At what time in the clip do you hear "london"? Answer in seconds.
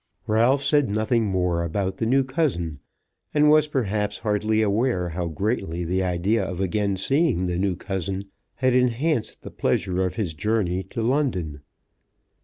11.03-11.61